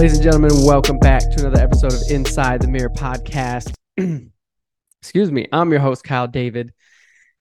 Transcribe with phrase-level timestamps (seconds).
[0.00, 3.74] Ladies and gentlemen, welcome back to another episode of Inside the Mirror podcast.
[5.02, 6.72] Excuse me, I'm your host, Kyle David.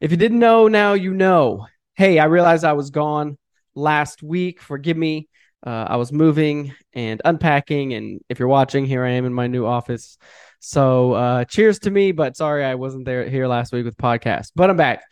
[0.02, 1.68] If you didn't know, now you know.
[1.96, 3.38] Hey, I realized I was gone
[3.76, 4.62] last week.
[4.62, 5.30] Forgive me.
[5.66, 7.94] Uh, I was moving and unpacking.
[7.94, 10.18] And if you're watching, here I am in my new office.
[10.60, 14.52] So uh, cheers to me, but sorry I wasn't there here last week with podcast.
[14.54, 15.04] But I'm back.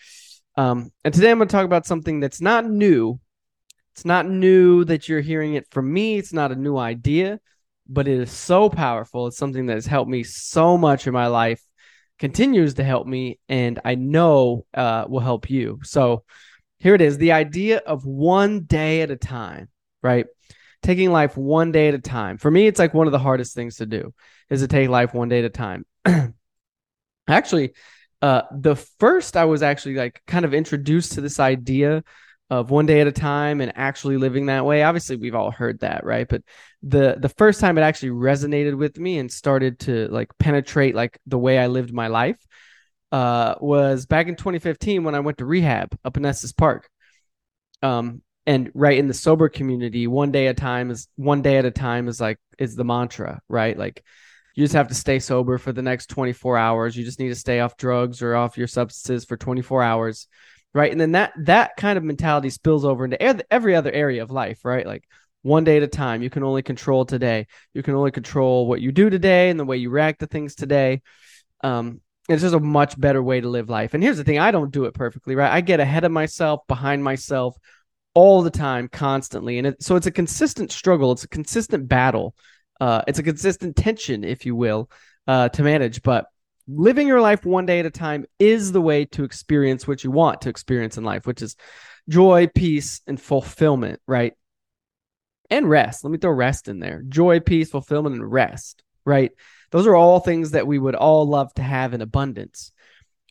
[0.58, 3.22] Um, and today I'm going to talk about something that's not new.
[3.98, 6.20] It's not new that you're hearing it from me.
[6.20, 7.40] It's not a new idea,
[7.90, 9.26] but it is so powerful.
[9.26, 11.64] It's something that has helped me so much in my life,
[12.20, 15.80] continues to help me, and I know uh, will help you.
[15.82, 16.26] So
[16.78, 19.68] here it is the idea of one day at a time,
[20.04, 20.28] right?
[20.84, 22.38] Taking life one day at a time.
[22.38, 24.14] For me, it's like one of the hardest things to do
[24.52, 25.88] is to take life one day at a time.
[27.28, 27.74] actually,
[28.22, 32.04] uh, the first I was actually like kind of introduced to this idea
[32.50, 34.84] of one day at a time and actually living that way.
[34.84, 36.28] Obviously, we've all heard that, right?
[36.28, 36.44] But
[36.82, 41.20] the the first time it actually resonated with me and started to like penetrate like
[41.26, 42.38] the way I lived my life
[43.12, 46.90] uh, was back in 2015 when I went to rehab up in Estes Park.
[47.82, 51.58] Um, and right in the sober community, one day at a time is one day
[51.58, 53.78] at a time is like is the mantra, right?
[53.78, 54.04] Like
[54.56, 56.96] you just have to stay sober for the next 24 hours.
[56.96, 60.28] You just need to stay off drugs or off your substances for 24 hours,
[60.78, 60.92] right?
[60.92, 64.64] And then that that kind of mentality spills over into every other area of life,
[64.64, 64.86] right?
[64.86, 65.04] Like
[65.42, 66.22] one day at a time.
[66.22, 67.48] You can only control today.
[67.74, 70.54] You can only control what you do today and the way you react to things
[70.56, 71.02] today.
[71.64, 73.94] Um, it's just a much better way to live life.
[73.94, 75.52] And here's the thing I don't do it perfectly, right?
[75.52, 77.56] I get ahead of myself, behind myself
[78.14, 79.58] all the time, constantly.
[79.58, 82.36] And it, so it's a consistent struggle, it's a consistent battle,
[82.80, 84.92] uh, it's a consistent tension, if you will,
[85.26, 86.04] uh, to manage.
[86.04, 86.26] But
[86.68, 90.12] living your life one day at a time is the way to experience what you
[90.12, 91.56] want to experience in life, which is
[92.10, 94.34] joy, peace, and fulfillment, right?
[95.50, 96.04] And rest.
[96.04, 99.32] Let me throw rest in there joy, peace, fulfillment, and rest, right?
[99.72, 102.72] Those are all things that we would all love to have in abundance.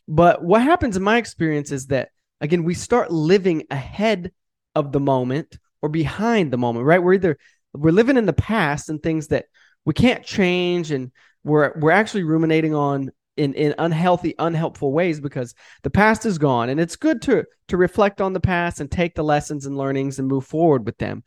[0.07, 2.09] But what happens in my experience is that,
[2.41, 4.31] again, we start living ahead
[4.73, 7.01] of the moment or behind the moment, right?
[7.01, 7.37] We're either
[7.73, 9.45] we're living in the past and things that
[9.85, 11.11] we can't change and
[11.43, 15.53] we're we're actually ruminating on in, in unhealthy, unhelpful ways because
[15.83, 16.69] the past is gone.
[16.69, 20.19] And it's good to to reflect on the past and take the lessons and learnings
[20.19, 21.23] and move forward with them.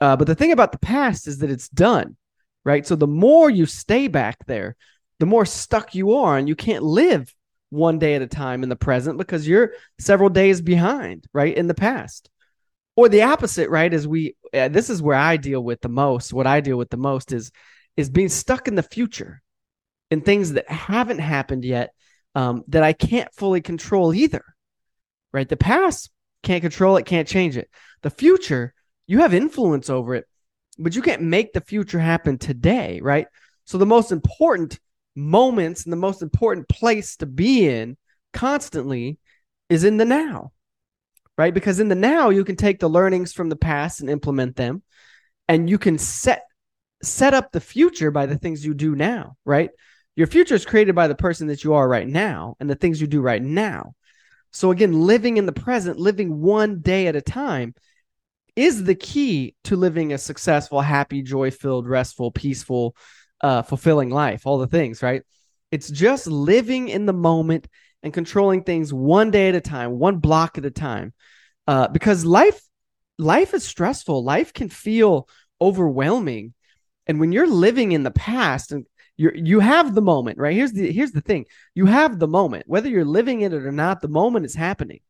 [0.00, 2.16] Uh, but the thing about the past is that it's done
[2.64, 2.86] right?
[2.86, 4.76] So the more you stay back there,
[5.18, 7.34] the more stuck you are, and you can't live
[7.70, 11.66] one day at a time in the present because you're several days behind, right, in
[11.66, 12.30] the past.
[12.96, 13.92] Or the opposite, right?
[13.92, 16.32] Is we uh, this is where I deal with the most.
[16.32, 17.50] What I deal with the most is
[17.96, 19.42] is being stuck in the future,
[20.10, 21.92] in things that haven't happened yet,
[22.34, 24.44] um, that I can't fully control either.
[25.32, 25.48] Right?
[25.48, 26.10] The past
[26.42, 27.70] can't control it, can't change it.
[28.02, 28.74] The future,
[29.06, 30.26] you have influence over it,
[30.78, 33.26] but you can't make the future happen today, right?
[33.64, 34.78] So the most important
[35.14, 37.96] moments and the most important place to be in
[38.32, 39.18] constantly
[39.68, 40.52] is in the now,
[41.36, 41.52] right?
[41.52, 44.82] Because in the now you can take the learnings from the past and implement them,
[45.48, 46.42] and you can set
[47.02, 49.70] set up the future by the things you do now, right?
[50.16, 53.00] Your future is created by the person that you are right now and the things
[53.00, 53.94] you do right now.
[54.52, 57.74] So again, living in the present, living one day at a time
[58.56, 62.96] is the key to living a successful, happy, joy filled, restful, peaceful,
[63.40, 64.46] uh, fulfilling life.
[64.46, 65.22] All the things, right?
[65.70, 67.68] It's just living in the moment
[68.02, 71.14] and controlling things one day at a time, one block at a time.
[71.66, 72.60] Uh, because life,
[73.18, 74.24] life is stressful.
[74.24, 75.28] Life can feel
[75.60, 76.54] overwhelming,
[77.06, 78.86] and when you're living in the past and
[79.20, 80.54] you you have the moment, right?
[80.54, 81.44] Here's the here's the thing:
[81.74, 84.00] you have the moment, whether you're living in it or not.
[84.00, 85.00] The moment is happening,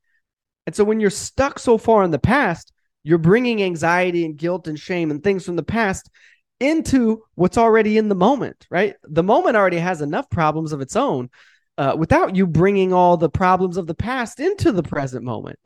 [0.67, 2.73] and so when you're stuck so far in the past,
[3.05, 6.11] you're bringing anxiety and guilt and shame and things from the past
[6.59, 8.97] into what's already in the moment, right?
[9.05, 11.31] The moment already has enough problems of its own
[11.79, 15.61] uh, without you bringing all the problems of the past into the present moment,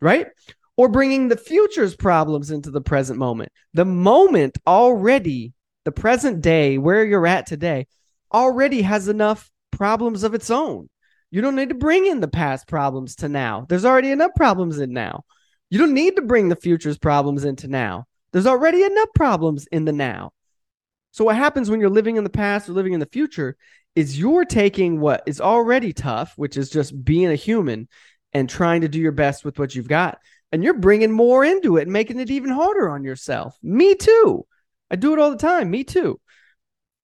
[0.00, 0.28] right?
[0.76, 3.50] Or bringing the future's problems into the present moment.
[3.74, 5.52] The moment already,
[5.84, 7.86] the present day, where you're at today,
[8.32, 10.88] already has enough problems of its own.
[11.30, 13.66] You don't need to bring in the past problems to now.
[13.68, 15.24] There's already enough problems in now.
[15.70, 18.04] You don't need to bring the future's problems into now.
[18.32, 20.32] There's already enough problems in the now.
[21.12, 23.56] So, what happens when you're living in the past or living in the future
[23.94, 27.88] is you're taking what is already tough, which is just being a human
[28.32, 30.18] and trying to do your best with what you've got,
[30.50, 33.56] and you're bringing more into it and making it even harder on yourself.
[33.62, 34.46] Me too.
[34.92, 35.70] I do it all the time.
[35.70, 36.20] Me too.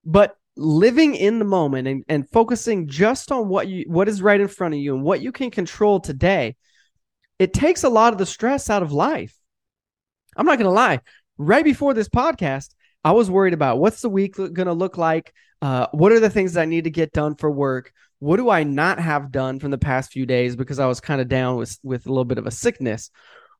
[0.05, 4.39] But living in the moment and, and focusing just on what you what is right
[4.39, 6.55] in front of you and what you can control today
[7.39, 9.33] it takes a lot of the stress out of life.
[10.35, 10.99] I'm not to lie.
[11.37, 15.33] Right before this podcast, I was worried about what's the week going to look like?
[15.61, 17.93] Uh, what are the things that I need to get done for work?
[18.19, 21.21] What do I not have done from the past few days because I was kind
[21.21, 23.09] of down with with a little bit of a sickness?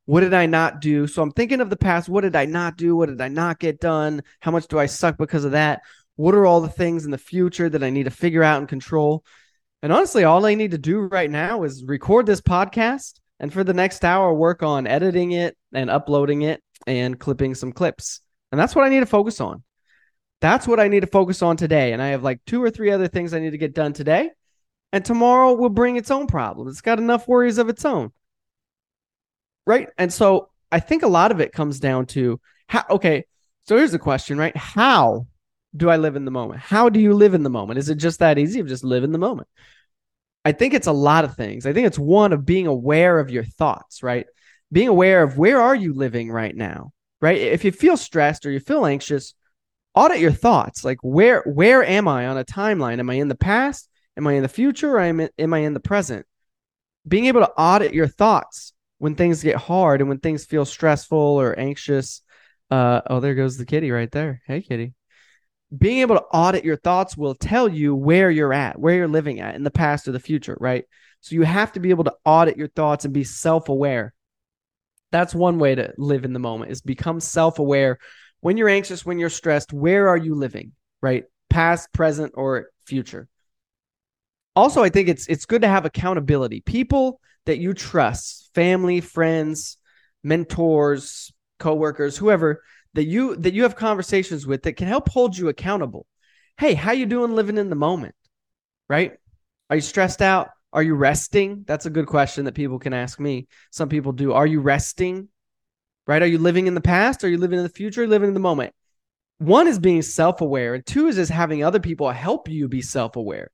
[0.06, 1.06] What did I not do?
[1.06, 2.08] So I'm thinking of the past.
[2.08, 2.96] What did I not do?
[2.96, 4.22] What did I not get done?
[4.40, 5.82] How much do I suck because of that?
[6.16, 8.68] What are all the things in the future that I need to figure out and
[8.68, 9.24] control?
[9.82, 13.64] And honestly, all I need to do right now is record this podcast and for
[13.64, 18.20] the next hour, work on editing it and uploading it and clipping some clips.
[18.52, 19.64] And that's what I need to focus on.
[20.42, 21.92] That's what I need to focus on today.
[21.92, 24.30] And I have like two or three other things I need to get done today.
[24.92, 26.72] And tomorrow will bring its own problems.
[26.72, 28.12] It's got enough worries of its own.
[29.66, 29.88] Right.
[29.98, 33.24] And so I think a lot of it comes down to how, okay.
[33.66, 34.56] So here's the question, right?
[34.56, 35.26] How
[35.76, 36.60] do I live in the moment?
[36.60, 37.78] How do you live in the moment?
[37.78, 39.48] Is it just that easy of just live in the moment?
[40.44, 41.66] I think it's a lot of things.
[41.66, 44.26] I think it's one of being aware of your thoughts, right?
[44.72, 47.36] Being aware of where are you living right now, right?
[47.36, 49.34] If you feel stressed or you feel anxious,
[49.94, 50.84] audit your thoughts.
[50.84, 52.98] Like where where am I on a timeline?
[52.98, 53.88] Am I in the past?
[54.16, 54.96] Am I in the future?
[54.96, 56.26] Or am I, am I in the present?
[57.06, 61.18] Being able to audit your thoughts when things get hard and when things feel stressful
[61.18, 62.22] or anxious.
[62.70, 64.40] Uh, oh, there goes the kitty right there.
[64.46, 64.94] Hey, kitty
[65.76, 69.40] being able to audit your thoughts will tell you where you're at, where you're living
[69.40, 70.84] at in the past or the future, right?
[71.20, 74.12] So you have to be able to audit your thoughts and be self-aware.
[75.12, 77.98] That's one way to live in the moment is become self-aware.
[78.40, 81.24] When you're anxious, when you're stressed, where are you living, right?
[81.50, 83.28] Past, present, or future.
[84.56, 86.60] Also, I think it's it's good to have accountability.
[86.60, 89.76] People that you trust, family, friends,
[90.22, 92.62] mentors, coworkers, whoever,
[92.94, 96.06] that you that you have conversations with that can help hold you accountable.
[96.58, 98.14] Hey, how you doing living in the moment?
[98.88, 99.12] Right?
[99.68, 100.50] Are you stressed out?
[100.72, 101.64] Are you resting?
[101.66, 103.48] That's a good question that people can ask me.
[103.70, 104.32] Some people do.
[104.32, 105.28] Are you resting?
[106.06, 106.22] Right?
[106.22, 107.24] Are you living in the past?
[107.24, 108.06] Are you living in the future?
[108.06, 108.74] Living in the moment?
[109.38, 113.50] One is being self-aware, and two is just having other people help you be self-aware.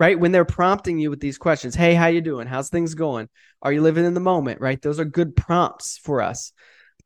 [0.00, 0.18] Right?
[0.18, 2.48] When they're prompting you with these questions, hey, how you doing?
[2.48, 3.28] How's things going?
[3.62, 4.60] Are you living in the moment?
[4.60, 4.80] Right?
[4.80, 6.52] Those are good prompts for us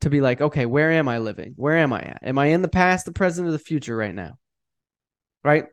[0.01, 1.53] to be like, okay, where am I living?
[1.57, 2.19] Where am I at?
[2.23, 4.37] Am I in the past, the present, or the future right now?
[5.43, 5.65] Right.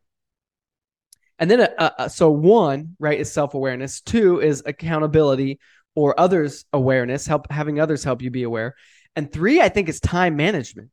[1.38, 4.00] And then, uh, uh, so one, right, is self awareness.
[4.00, 5.60] Two is accountability
[5.94, 8.74] or others' awareness, help having others help you be aware.
[9.16, 10.90] And three, I think, is time management.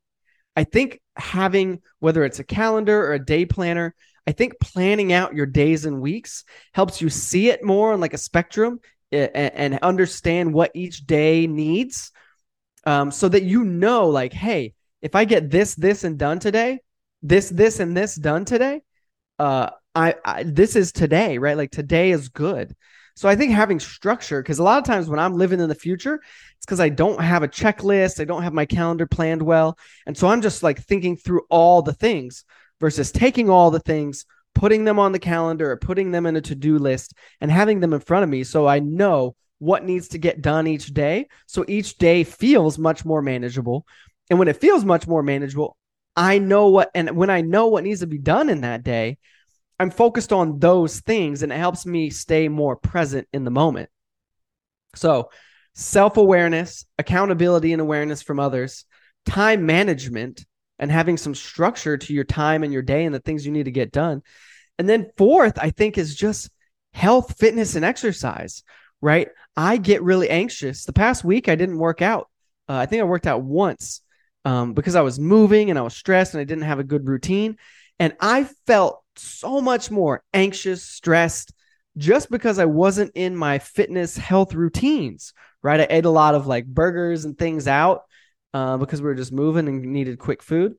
[0.55, 3.95] I think having whether it's a calendar or a day planner,
[4.27, 6.43] I think planning out your days and weeks
[6.73, 8.79] helps you see it more on like a spectrum
[9.11, 12.11] and, and understand what each day needs
[12.85, 16.79] um, so that you know, like, hey, if I get this, this, and done today,
[17.21, 18.81] this, this, and this done today,
[19.37, 21.57] uh, I, I this is today, right?
[21.57, 22.75] Like today is good.
[23.19, 25.75] So I think having structure, because a lot of times when I'm living in the
[25.75, 26.21] future,
[26.55, 30.17] it's because I don't have a checklist, I don't have my calendar planned well, and
[30.17, 32.45] so I'm just like thinking through all the things
[32.79, 34.25] versus taking all the things,
[34.55, 37.91] putting them on the calendar or putting them in a to-do list and having them
[37.91, 41.27] in front of me so I know what needs to get done each day.
[41.45, 43.85] So each day feels much more manageable.
[44.29, 45.75] And when it feels much more manageable,
[46.15, 49.17] I know what, and when I know what needs to be done in that day,
[49.79, 53.89] I'm focused on those things and it helps me stay more present in the moment.
[54.95, 55.29] So,
[55.73, 58.85] self awareness, accountability, and awareness from others,
[59.25, 60.45] time management,
[60.79, 63.65] and having some structure to your time and your day and the things you need
[63.65, 64.21] to get done.
[64.77, 66.49] And then, fourth, I think, is just
[66.93, 68.63] health, fitness, and exercise
[69.01, 69.29] right?
[69.55, 70.85] I get really anxious.
[70.85, 72.29] The past week, I didn't work out.
[72.67, 74.01] Uh, I think I worked out once
[74.45, 77.07] um, because I was moving and I was stressed and I didn't have a good
[77.07, 77.57] routine.
[77.99, 81.53] And I felt so much more anxious, stressed,
[81.97, 85.81] just because I wasn't in my fitness health routines, right?
[85.81, 88.03] I ate a lot of like burgers and things out
[88.53, 90.75] uh, because we were just moving and needed quick food.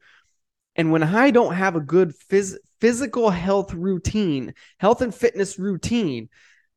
[0.76, 6.28] And when I don't have a good phys- physical health routine, health and fitness routine,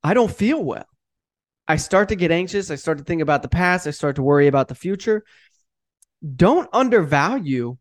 [0.03, 0.85] I don't feel well.
[1.67, 2.69] I start to get anxious.
[2.69, 3.87] I start to think about the past.
[3.87, 5.23] I start to worry about the future.
[6.35, 7.77] Don't undervalue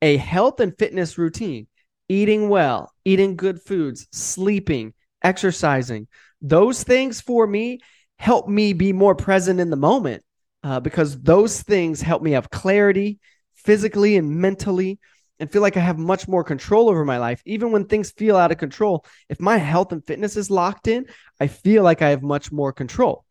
[0.00, 1.66] a health and fitness routine,
[2.08, 6.08] eating well, eating good foods, sleeping, exercising.
[6.40, 7.80] Those things for me
[8.18, 10.22] help me be more present in the moment
[10.62, 13.18] uh, because those things help me have clarity
[13.54, 14.98] physically and mentally
[15.38, 17.42] and feel like I have much more control over my life.
[17.44, 21.06] Even when things feel out of control, if my health and fitness is locked in,
[21.40, 23.24] I feel like I have much more control.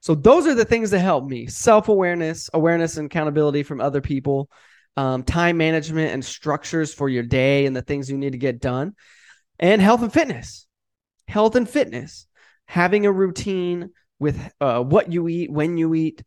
[0.00, 4.48] So those are the things that help me: self-awareness, awareness and accountability from other people,
[4.96, 8.60] um, time management and structures for your day and the things you need to get
[8.60, 8.94] done,
[9.58, 10.66] and health and fitness.
[11.28, 12.26] Health and fitness,
[12.66, 16.22] having a routine with uh, what you eat, when you eat,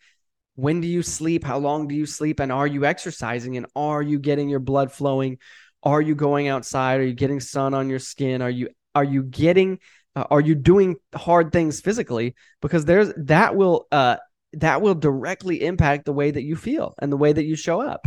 [0.56, 1.44] when do you sleep?
[1.44, 2.42] How long do you sleep?
[2.42, 3.56] And are you exercising?
[3.56, 5.38] And are you getting your blood flowing?
[5.84, 7.00] Are you going outside?
[7.00, 8.42] Are you getting sun on your skin?
[8.42, 9.80] Are you are you getting
[10.16, 12.36] uh, are you doing hard things physically?
[12.62, 14.18] Because there's that will uh
[14.54, 17.80] that will directly impact the way that you feel and the way that you show
[17.80, 18.06] up.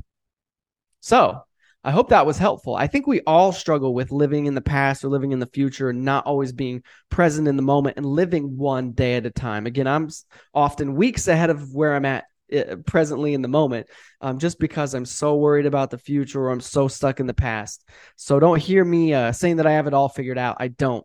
[1.03, 1.43] So
[1.85, 2.77] I hope that was helpful.
[2.77, 5.91] I think we all struggle with living in the past or living in the future
[5.91, 9.67] and not always being present in the moment and living one day at a time.
[9.67, 10.09] Again, I'm
[10.55, 12.25] often weeks ahead of where I'm at
[12.57, 13.89] uh, presently in the moment
[14.21, 17.35] um, just because I'm so worried about the future or I'm so stuck in the
[17.35, 17.85] past.
[18.15, 20.59] So don't hear me uh, saying that I have it all figured out.
[20.61, 21.05] I don't.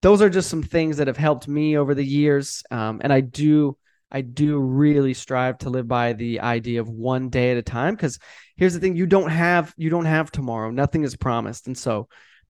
[0.00, 2.62] Those are just some things that have helped me over the years.
[2.70, 3.76] Um, and I do
[4.10, 7.94] I do really strive to live by the idea of one day at a time
[7.94, 8.18] because
[8.56, 10.70] here's the thing you don't have you don't have tomorrow.
[10.70, 11.66] Nothing is promised.
[11.66, 12.08] And so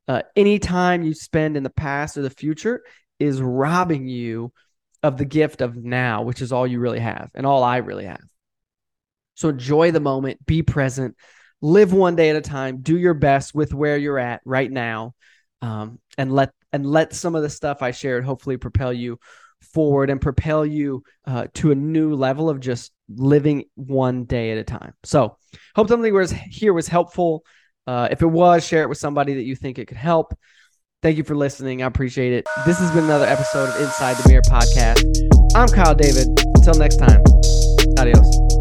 [0.08, 2.82] uh, any time you spend in the past or the future
[3.18, 4.52] is robbing you
[5.02, 8.06] of the gift of now which is all you really have and all I really
[8.06, 8.20] have.
[9.34, 11.16] So enjoy the moment be present
[11.62, 15.14] live one day at a time do your best with where you're at right now
[15.62, 19.18] um, and let and let some of the stuff I shared hopefully propel you
[19.62, 24.58] forward and propel you uh, to a new level of just living one day at
[24.58, 24.94] a time.
[25.04, 25.36] So,
[25.74, 27.44] hope something was here was helpful.
[27.86, 30.34] Uh, if it was, share it with somebody that you think it could help.
[31.02, 31.82] Thank you for listening.
[31.82, 32.46] I appreciate it.
[32.66, 35.02] This has been another episode of Inside the Mirror podcast.
[35.54, 36.28] I'm Kyle David.
[36.56, 37.22] Until next time,
[37.98, 38.59] adios.